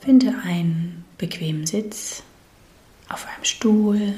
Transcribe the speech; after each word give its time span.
Finde 0.00 0.34
einen 0.44 1.04
bequemen 1.18 1.66
Sitz 1.66 2.22
auf 3.10 3.26
einem 3.26 3.44
Stuhl 3.44 4.14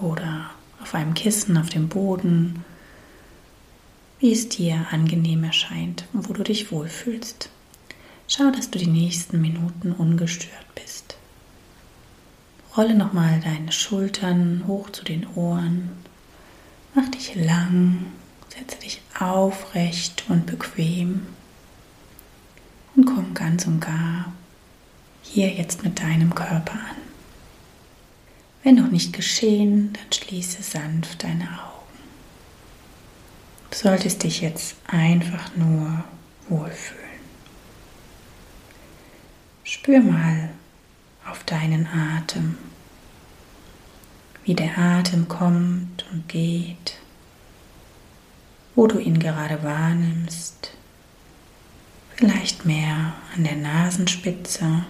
oder 0.00 0.50
auf 0.82 0.94
einem 0.94 1.14
Kissen 1.14 1.56
auf 1.56 1.70
dem 1.70 1.88
Boden, 1.88 2.62
wie 4.18 4.32
es 4.32 4.50
dir 4.50 4.86
angenehm 4.90 5.44
erscheint 5.44 6.04
und 6.12 6.28
wo 6.28 6.34
du 6.34 6.42
dich 6.42 6.70
wohlfühlst. 6.70 7.48
Schau, 8.26 8.50
dass 8.50 8.70
du 8.70 8.78
die 8.78 8.86
nächsten 8.86 9.40
Minuten 9.40 9.92
ungestört 9.92 10.74
bist. 10.74 11.16
Rolle 12.76 12.94
nochmal 12.94 13.40
deine 13.40 13.72
Schultern 13.72 14.64
hoch 14.66 14.90
zu 14.90 15.04
den 15.04 15.26
Ohren. 15.34 15.88
Mach 16.94 17.08
dich 17.08 17.34
lang, 17.34 18.04
setze 18.50 18.78
dich 18.80 19.00
aufrecht 19.18 20.24
und 20.28 20.44
bequem 20.44 21.22
und 22.94 23.06
komm 23.06 23.32
ganz 23.32 23.66
und 23.66 23.80
gar 23.80 24.32
hier 25.32 25.48
jetzt 25.48 25.84
mit 25.84 26.00
deinem 26.00 26.34
Körper 26.34 26.72
an. 26.72 26.96
Wenn 28.62 28.76
noch 28.76 28.90
nicht 28.90 29.12
geschehen, 29.12 29.92
dann 29.92 30.12
schließe 30.12 30.62
sanft 30.62 31.22
deine 31.22 31.44
Augen. 31.44 31.98
Du 33.70 33.76
solltest 33.76 34.22
dich 34.24 34.40
jetzt 34.40 34.76
einfach 34.86 35.54
nur 35.56 36.04
wohlfühlen. 36.48 36.98
Spür 39.64 40.00
mal 40.00 40.50
auf 41.30 41.44
deinen 41.44 41.86
Atem, 41.86 42.56
wie 44.44 44.54
der 44.54 44.78
Atem 44.78 45.28
kommt 45.28 46.06
und 46.10 46.26
geht, 46.28 46.98
wo 48.74 48.86
du 48.86 48.98
ihn 48.98 49.18
gerade 49.18 49.62
wahrnimmst, 49.62 50.72
vielleicht 52.16 52.64
mehr 52.64 53.12
an 53.34 53.44
der 53.44 53.56
Nasenspitze, 53.56 54.84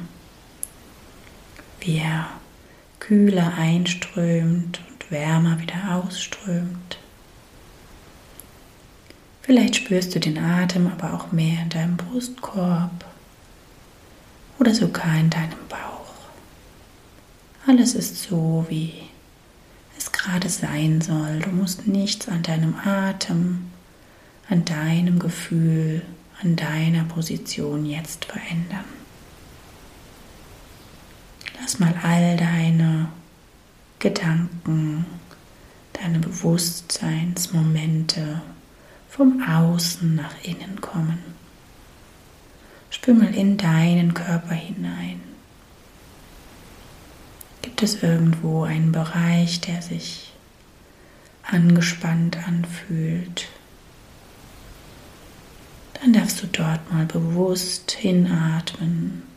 wie 1.80 1.98
er 1.98 2.28
kühler 3.00 3.54
einströmt 3.56 4.80
und 4.88 5.10
wärmer 5.10 5.60
wieder 5.60 5.94
ausströmt. 5.94 6.98
Vielleicht 9.42 9.76
spürst 9.76 10.14
du 10.14 10.20
den 10.20 10.38
Atem 10.38 10.88
aber 10.88 11.14
auch 11.14 11.32
mehr 11.32 11.62
in 11.62 11.70
deinem 11.70 11.96
Brustkorb 11.96 13.04
oder 14.58 14.74
sogar 14.74 15.16
in 15.18 15.30
deinem 15.30 15.58
Bauch. 15.68 16.14
Alles 17.66 17.94
ist 17.94 18.22
so, 18.22 18.66
wie 18.68 18.92
es 19.96 20.12
gerade 20.12 20.48
sein 20.48 21.00
soll. 21.00 21.40
Du 21.40 21.50
musst 21.50 21.86
nichts 21.86 22.28
an 22.28 22.42
deinem 22.42 22.74
Atem, 22.84 23.70
an 24.50 24.64
deinem 24.64 25.18
Gefühl, 25.18 26.02
an 26.42 26.56
deiner 26.56 27.04
Position 27.04 27.86
jetzt 27.86 28.26
verändern. 28.26 28.97
Lass 31.68 31.80
mal 31.80 31.94
all 32.02 32.38
deine 32.38 33.10
Gedanken, 33.98 35.04
deine 35.92 36.18
Bewusstseinsmomente 36.18 38.40
vom 39.10 39.42
Außen 39.42 40.14
nach 40.14 40.32
innen 40.42 40.80
kommen. 40.80 41.18
Spür 42.88 43.12
mal 43.12 43.34
in 43.34 43.58
deinen 43.58 44.14
Körper 44.14 44.54
hinein. 44.54 45.20
Gibt 47.60 47.82
es 47.82 48.02
irgendwo 48.02 48.62
einen 48.62 48.92
Bereich, 48.92 49.60
der 49.60 49.82
sich 49.82 50.32
angespannt 51.42 52.38
anfühlt? 52.48 53.46
Dann 56.00 56.14
darfst 56.14 56.42
du 56.42 56.46
dort 56.46 56.90
mal 56.90 57.04
bewusst 57.04 57.90
hinatmen, 57.90 59.27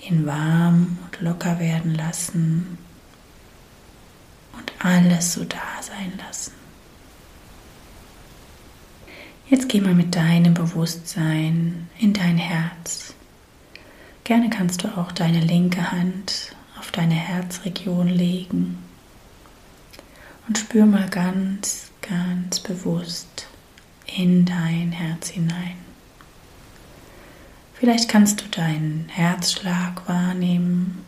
ihn 0.00 0.26
warm 0.26 0.98
und 1.04 1.20
locker 1.20 1.58
werden 1.58 1.94
lassen 1.94 2.78
und 4.52 4.72
alles 4.84 5.34
so 5.34 5.44
da 5.44 5.82
sein 5.82 6.12
lassen. 6.18 6.52
Jetzt 9.48 9.68
geh 9.68 9.80
mal 9.80 9.94
mit 9.94 10.14
deinem 10.14 10.54
Bewusstsein 10.54 11.88
in 11.98 12.12
dein 12.12 12.36
Herz. 12.36 13.14
Gerne 14.24 14.50
kannst 14.50 14.84
du 14.84 14.88
auch 14.88 15.10
deine 15.10 15.40
linke 15.40 15.90
Hand 15.90 16.54
auf 16.78 16.90
deine 16.90 17.14
Herzregion 17.14 18.08
legen 18.08 18.78
und 20.46 20.58
spür 20.58 20.86
mal 20.86 21.08
ganz, 21.08 21.90
ganz 22.02 22.60
bewusst 22.60 23.46
in 24.06 24.44
dein 24.44 24.92
Herz 24.92 25.28
hinein. 25.28 25.87
Vielleicht 27.78 28.08
kannst 28.08 28.40
du 28.40 28.48
deinen 28.48 29.08
Herzschlag 29.08 30.08
wahrnehmen. 30.08 31.04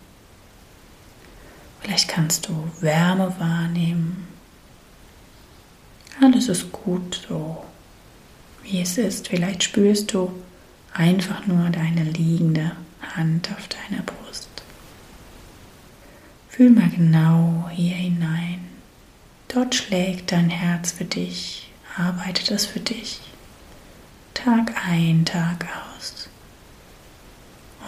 Vielleicht 1.80 2.08
kannst 2.08 2.48
du 2.48 2.70
Wärme 2.80 3.34
wahrnehmen. 3.40 4.28
Alles 6.20 6.48
ist 6.48 6.70
gut 6.70 7.26
so 7.28 7.64
wie 8.62 8.80
es 8.80 8.98
ist. 8.98 9.28
Vielleicht 9.28 9.64
spürst 9.64 10.12
du 10.12 10.30
einfach 10.92 11.46
nur 11.46 11.70
deine 11.70 12.04
liegende 12.04 12.72
Hand 13.16 13.50
auf 13.50 13.68
deiner 13.68 14.02
Brust. 14.02 14.48
Fühl 16.48 16.70
mal 16.70 16.90
genau 16.90 17.68
hier 17.72 17.96
hinein. 17.96 18.60
Dort 19.48 19.74
schlägt 19.74 20.30
dein 20.30 20.50
Herz 20.50 20.92
für 20.92 21.04
dich, 21.04 21.72
arbeitet 21.96 22.50
es 22.50 22.66
für 22.66 22.80
dich. 22.80 23.20
Tag 24.34 24.74
ein, 24.88 25.24
Tag 25.24 25.64
aus. 25.64 25.89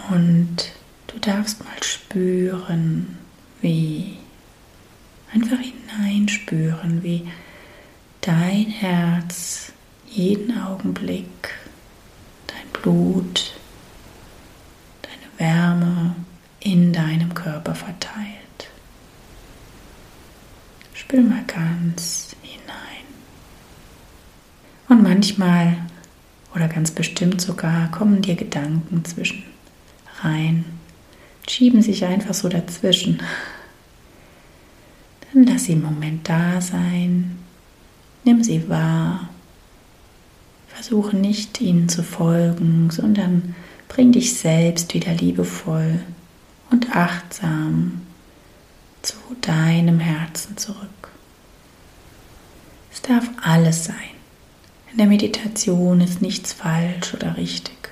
Und 0.09 0.71
du 1.07 1.19
darfst 1.19 1.63
mal 1.63 1.81
spüren, 1.81 3.17
wie, 3.61 4.17
einfach 5.33 5.59
hineinspüren, 5.59 7.03
wie 7.03 7.27
dein 8.21 8.65
Herz 8.65 9.71
jeden 10.07 10.57
Augenblick 10.57 11.53
dein 12.47 12.81
Blut, 12.81 13.53
deine 15.01 15.39
Wärme 15.39 16.15
in 16.59 16.93
deinem 16.93 17.33
Körper 17.33 17.75
verteilt. 17.75 18.69
Spür 20.93 21.21
mal 21.21 21.43
ganz 21.45 22.35
hinein. 22.41 23.05
Und 24.87 25.03
manchmal 25.03 25.77
oder 26.55 26.67
ganz 26.67 26.91
bestimmt 26.91 27.41
sogar 27.41 27.89
kommen 27.91 28.21
dir 28.21 28.35
Gedanken 28.35 29.03
zwischen 29.05 29.43
rein, 30.23 30.65
schieben 31.47 31.81
sich 31.81 32.05
einfach 32.05 32.33
so 32.33 32.49
dazwischen. 32.49 33.21
Dann 35.33 35.43
lass 35.45 35.65
sie 35.65 35.73
im 35.73 35.81
Moment 35.81 36.27
da 36.29 36.61
sein, 36.61 37.37
nimm 38.23 38.43
sie 38.43 38.69
wahr 38.69 39.29
Versuche 40.73 41.15
nicht 41.15 41.61
ihnen 41.61 41.87
zu 41.87 42.03
folgen, 42.03 42.89
sondern 42.89 43.55
bring 43.87 44.11
dich 44.11 44.33
selbst 44.33 44.93
wieder 44.93 45.13
liebevoll 45.13 45.99
und 46.71 46.95
achtsam 46.95 48.01
zu 49.03 49.15
deinem 49.39 49.99
Herzen 49.99 50.57
zurück. 50.57 51.11
Es 52.91 53.03
darf 53.03 53.29
alles 53.41 53.85
sein. 53.85 53.95
In 54.91 54.97
der 54.97 55.07
Meditation 55.07 56.01
ist 56.01 56.21
nichts 56.21 56.53
falsch 56.53 57.13
oder 57.13 57.37
richtig. 57.37 57.82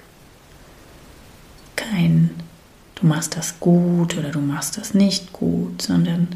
Du 3.01 3.07
machst 3.07 3.35
das 3.35 3.59
gut 3.59 4.17
oder 4.17 4.29
du 4.29 4.39
machst 4.39 4.77
das 4.77 4.93
nicht 4.93 5.33
gut, 5.33 5.81
sondern 5.81 6.27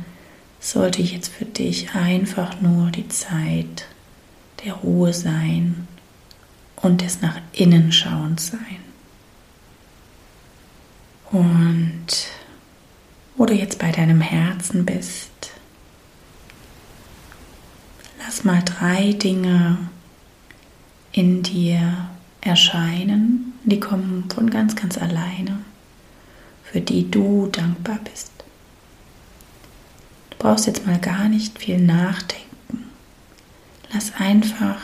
sollte 0.59 1.01
jetzt 1.01 1.31
für 1.31 1.45
dich 1.45 1.93
einfach 1.93 2.59
nur 2.59 2.89
die 2.89 3.07
Zeit 3.07 3.85
der 4.63 4.73
Ruhe 4.73 5.13
sein 5.13 5.87
und 6.77 7.01
des 7.01 7.21
nach 7.21 7.37
innen 7.53 7.91
schauens 7.91 8.47
sein. 8.47 8.79
Und 11.31 12.07
wo 13.37 13.45
du 13.45 13.53
jetzt 13.53 13.79
bei 13.79 13.91
deinem 13.91 14.21
Herzen 14.21 14.85
bist, 14.85 15.51
lass 18.19 18.43
mal 18.43 18.63
drei 18.63 19.13
Dinge 19.13 19.77
in 21.11 21.43
dir 21.43 22.09
erscheinen, 22.41 23.53
die 23.63 23.79
kommen 23.79 24.25
von 24.33 24.49
ganz, 24.49 24.75
ganz 24.75 24.97
alleine, 24.97 25.59
für 26.71 26.81
die 26.81 27.09
du 27.09 27.47
dankbar 27.47 27.99
bist. 28.03 28.31
Du 30.31 30.37
brauchst 30.37 30.67
jetzt 30.67 30.85
mal 30.85 30.99
gar 30.99 31.29
nicht 31.29 31.57
viel 31.59 31.79
nachdenken. 31.79 32.89
Lass 33.91 34.13
einfach 34.17 34.81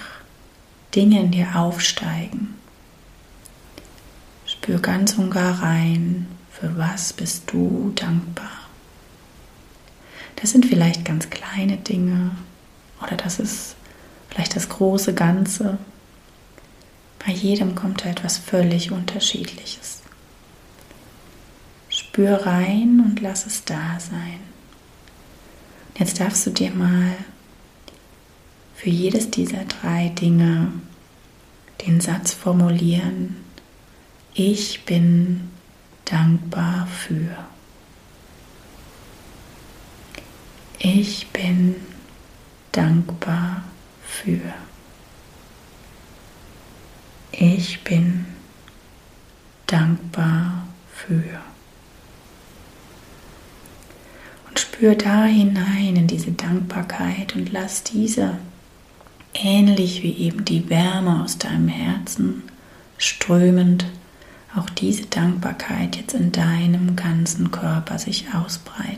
Dinge 0.95 1.19
in 1.21 1.31
dir 1.31 1.55
aufsteigen. 1.55 2.55
Spür 4.45 4.79
ganz 4.79 5.13
und 5.13 5.31
gar 5.31 5.61
rein, 5.61 6.27
für 6.51 6.77
was 6.77 7.13
bist 7.13 7.51
du 7.51 7.91
dankbar. 7.95 8.51
Das 10.35 10.51
sind 10.51 10.65
vielleicht 10.65 11.05
ganz 11.05 11.29
kleine 11.29 11.77
Dinge 11.77 12.31
oder 13.01 13.15
das 13.15 13.39
ist 13.39 13.75
vielleicht 14.29 14.55
das 14.55 14.69
große 14.69 15.13
Ganze. 15.13 15.77
Bei 17.25 17.31
jedem 17.31 17.75
kommt 17.75 18.03
da 18.03 18.09
etwas 18.09 18.37
völlig 18.37 18.91
Unterschiedliches. 18.91 20.00
Spür 22.11 22.45
rein 22.45 23.01
und 23.05 23.21
lass 23.21 23.45
es 23.45 23.63
da 23.63 23.97
sein. 23.97 24.41
Jetzt 25.97 26.19
darfst 26.19 26.45
du 26.45 26.49
dir 26.49 26.71
mal 26.71 27.15
für 28.75 28.89
jedes 28.89 29.31
dieser 29.31 29.63
drei 29.63 30.09
Dinge 30.09 30.73
den 31.87 32.01
Satz 32.01 32.33
formulieren, 32.33 33.37
ich 34.33 34.83
bin 34.83 35.51
dankbar 36.03 36.85
für. 36.87 37.45
Ich 40.79 41.27
bin 41.27 41.77
dankbar 42.73 43.63
für. 44.03 44.53
Ich 47.31 47.85
bin 47.85 48.25
dankbar 49.67 50.67
für. 50.93 51.39
Und 54.51 54.70
spür 54.81 54.95
da 54.95 55.25
hinein 55.25 55.95
in 55.95 56.07
diese 56.07 56.31
Dankbarkeit 56.31 57.35
und 57.35 57.51
lass 57.51 57.83
diese, 57.83 58.39
ähnlich 59.31 60.01
wie 60.01 60.17
eben 60.17 60.43
die 60.43 60.71
Wärme 60.71 61.21
aus 61.23 61.37
deinem 61.37 61.67
Herzen, 61.67 62.41
strömend, 62.97 63.85
auch 64.55 64.67
diese 64.71 65.05
Dankbarkeit 65.05 65.97
jetzt 65.97 66.15
in 66.15 66.31
deinem 66.31 66.95
ganzen 66.95 67.51
Körper 67.51 67.99
sich 67.99 68.33
ausbreiten. 68.33 68.97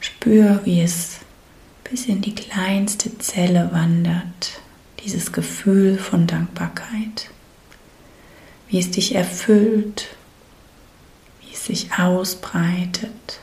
Spür, 0.00 0.62
wie 0.64 0.80
es 0.80 1.18
bis 1.84 2.06
in 2.06 2.22
die 2.22 2.34
kleinste 2.34 3.18
Zelle 3.18 3.68
wandert, 3.72 4.62
dieses 5.04 5.32
Gefühl 5.32 5.98
von 5.98 6.26
Dankbarkeit, 6.26 7.28
wie 8.68 8.78
es 8.78 8.90
dich 8.90 9.14
erfüllt, 9.14 10.06
wie 11.42 11.52
es 11.52 11.66
sich 11.66 11.92
ausbreitet, 11.98 13.40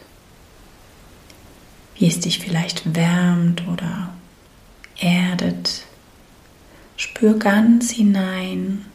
wie 1.98 2.08
es 2.08 2.20
dich 2.20 2.40
vielleicht 2.40 2.96
wärmt 2.96 3.68
oder 3.68 4.14
erdet. 5.00 5.84
Spür 6.96 7.38
ganz 7.38 7.92
hinein, 7.92 8.86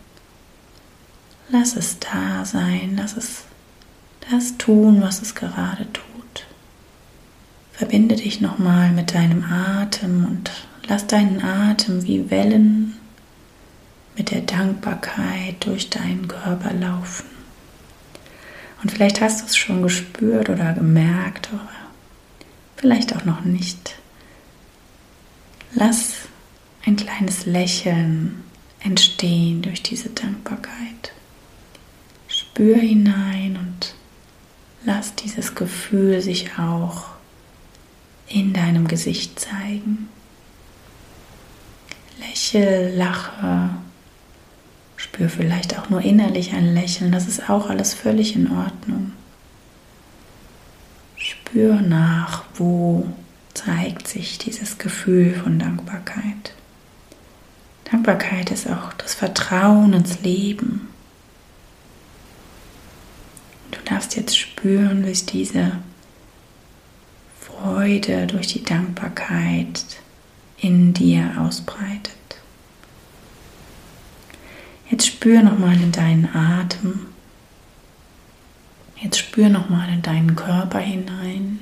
lass 1.48 1.76
es 1.76 1.98
da 1.98 2.44
sein, 2.44 2.94
lass 2.96 3.16
es 3.16 3.44
das 4.30 4.56
tun, 4.56 5.02
was 5.02 5.22
es 5.22 5.34
gerade 5.34 5.86
tut. 5.92 6.46
Verbinde 7.72 8.16
dich 8.16 8.40
nochmal 8.40 8.90
mit 8.92 9.14
deinem 9.14 9.44
Atem 9.44 10.24
und 10.24 10.50
lass 10.88 11.06
deinen 11.06 11.42
Atem 11.42 12.04
wie 12.04 12.30
Wellen 12.30 12.96
mit 14.16 14.30
der 14.30 14.42
Dankbarkeit 14.42 15.64
durch 15.64 15.90
deinen 15.90 16.28
Körper 16.28 16.72
laufen. 16.72 17.26
Und 18.82 18.90
vielleicht 18.90 19.20
hast 19.20 19.40
du 19.40 19.46
es 19.46 19.56
schon 19.56 19.82
gespürt 19.82 20.48
oder 20.48 20.72
gemerkt, 20.72 21.50
vielleicht 22.82 23.14
auch 23.16 23.24
noch 23.24 23.42
nicht. 23.42 23.94
Lass 25.72 26.14
ein 26.84 26.96
kleines 26.96 27.46
Lächeln 27.46 28.42
entstehen 28.80 29.62
durch 29.62 29.84
diese 29.84 30.10
Dankbarkeit. 30.10 31.12
Spür 32.26 32.76
hinein 32.76 33.56
und 33.56 33.94
lass 34.84 35.14
dieses 35.14 35.54
Gefühl 35.54 36.20
sich 36.20 36.58
auch 36.58 37.04
in 38.26 38.52
deinem 38.52 38.88
Gesicht 38.88 39.38
zeigen. 39.38 40.08
Lächel, 42.18 42.96
lache, 42.96 43.70
spür 44.96 45.28
vielleicht 45.28 45.78
auch 45.78 45.88
nur 45.88 46.00
innerlich 46.00 46.52
ein 46.52 46.74
Lächeln, 46.74 47.12
das 47.12 47.28
ist 47.28 47.48
auch 47.48 47.70
alles 47.70 47.94
völlig 47.94 48.34
in 48.34 48.50
Ordnung. 48.50 49.12
Spür 51.52 51.82
nach, 51.82 52.44
wo 52.54 53.06
zeigt 53.52 54.08
sich 54.08 54.38
dieses 54.38 54.78
Gefühl 54.78 55.34
von 55.34 55.58
Dankbarkeit. 55.58 56.54
Dankbarkeit 57.84 58.50
ist 58.50 58.70
auch 58.70 58.94
das 58.94 59.12
Vertrauen 59.12 59.92
ins 59.92 60.22
Leben. 60.22 60.88
Du 63.70 63.78
darfst 63.84 64.16
jetzt 64.16 64.38
spüren, 64.38 65.04
wie 65.04 65.10
es 65.10 65.26
diese 65.26 65.72
Freude 67.38 68.26
durch 68.28 68.46
die 68.46 68.64
Dankbarkeit 68.64 69.84
in 70.56 70.94
dir 70.94 71.34
ausbreitet. 71.38 72.16
Jetzt 74.88 75.06
spür 75.06 75.42
nochmal 75.42 75.74
in 75.74 75.92
deinen 75.92 76.34
Atem. 76.34 77.11
Jetzt 79.02 79.18
spür 79.18 79.48
nochmal 79.48 79.88
in 79.88 80.00
deinen 80.00 80.36
Körper 80.36 80.78
hinein. 80.78 81.58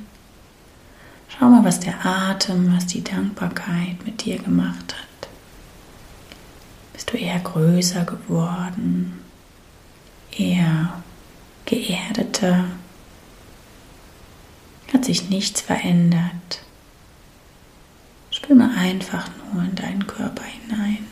Schau 1.28 1.48
mal, 1.48 1.64
was 1.64 1.80
der 1.80 2.04
Atem, 2.04 2.76
was 2.76 2.86
die 2.86 3.02
Dankbarkeit 3.02 4.04
mit 4.04 4.24
dir 4.24 4.38
gemacht 4.38 4.94
hat. 4.94 5.28
Bist 6.92 7.10
du 7.10 7.16
eher 7.16 7.38
größer 7.38 8.04
geworden, 8.04 9.20
eher 10.36 11.02
geerdeter? 11.64 12.66
hat 14.92 15.04
sich 15.04 15.30
nichts 15.30 15.60
verändert. 15.60 16.62
Spür 18.30 18.56
mal 18.56 18.76
einfach 18.76 19.30
nur 19.52 19.62
in 19.62 19.74
deinen 19.76 20.06
Körper 20.06 20.42
hinein. 20.42 21.06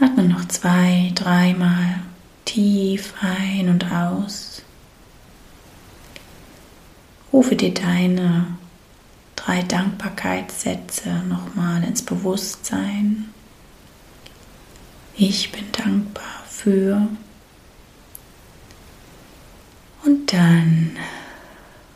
Atme 0.00 0.24
noch 0.24 0.46
zwei, 0.48 1.12
dreimal 1.14 1.97
tief 2.48 3.12
ein 3.20 3.68
und 3.68 3.92
aus. 3.92 4.62
Rufe 7.30 7.54
dir 7.54 7.74
deine 7.74 8.46
drei 9.36 9.62
Dankbarkeitssätze 9.62 11.10
nochmal 11.28 11.84
ins 11.84 12.00
Bewusstsein. 12.00 13.26
Ich 15.14 15.52
bin 15.52 15.70
dankbar 15.72 16.42
für 16.48 17.06
und 20.04 20.32
dann 20.32 20.96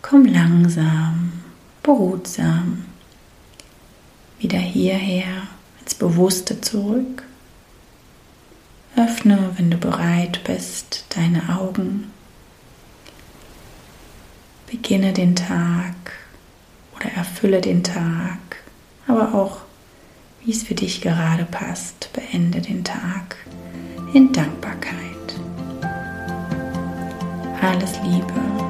komm 0.03 0.27
langsam, 0.27 1.33
behutsam 1.83 2.85
wieder 4.39 4.59
hierher 4.59 5.49
ins 5.81 5.95
Bewusste 5.95 6.61
zurück. 6.61 7.25
Öffne, 8.97 9.51
wenn 9.57 9.71
du 9.71 9.79
bereit 9.79 10.43
bist, 10.45 11.07
deine 11.17 11.59
Augen. 11.59 12.11
Beginne 14.71 15.13
den 15.13 15.35
Tag 15.35 15.95
oder 16.97 17.11
erfülle 17.13 17.61
den 17.61 17.83
Tag, 17.83 18.39
aber 19.07 19.35
auch, 19.35 19.59
wie 20.45 20.51
es 20.51 20.63
für 20.63 20.75
dich 20.75 21.01
gerade 21.01 21.45
passt, 21.45 22.11
beende 22.13 22.61
den 22.61 22.85
Tag 22.85 23.37
in 24.13 24.33
Dankbarkeit. 24.33 24.97
Alles 27.61 27.93
Liebe. 28.05 28.62